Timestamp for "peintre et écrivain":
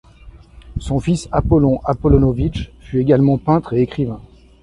3.37-4.19